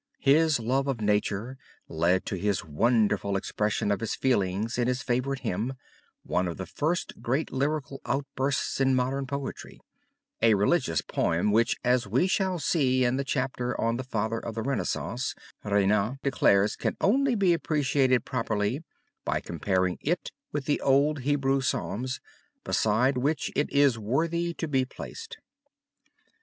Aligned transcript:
His 0.21 0.59
love 0.59 0.85
for 0.85 0.95
nature 0.99 1.59
led 1.87 2.25
to 2.25 2.35
his 2.35 2.65
wonderful 2.65 3.37
expression 3.37 3.91
of 3.91 3.99
his 3.99 4.15
feelings 4.15 4.79
in 4.79 4.87
his 4.87 5.03
favorite 5.03 5.41
hymn, 5.41 5.73
one 6.23 6.47
of 6.47 6.57
the 6.57 6.65
first 6.65 7.21
great 7.21 7.51
lyrical 7.53 8.01
outbursts 8.07 8.81
in 8.81 8.95
modern 8.95 9.27
poetry, 9.27 9.79
a 10.41 10.55
religious 10.55 11.01
poem 11.01 11.51
which 11.51 11.77
as 11.83 12.07
we 12.07 12.25
shall 12.25 12.57
see 12.57 13.05
in 13.05 13.17
the 13.17 13.23
chapter 13.23 13.79
on 13.79 13.97
the 13.97 14.03
Father 14.03 14.39
of 14.39 14.55
the 14.55 14.63
Renaissance, 14.63 15.35
Renan 15.63 16.17
declares 16.23 16.75
can 16.75 16.97
only 16.99 17.35
be 17.35 17.53
appreciated 17.53 18.25
properly 18.25 18.81
by 19.23 19.39
comparing 19.39 19.99
it 20.01 20.31
with 20.51 20.65
the 20.65 20.81
old 20.81 21.19
Hebrew 21.19 21.61
psalms, 21.61 22.19
beside 22.63 23.19
which 23.19 23.51
it 23.55 23.71
is 23.71 23.99
worthy 23.99 24.55
to 24.55 24.67
be 24.67 24.83
placed. 24.83 25.37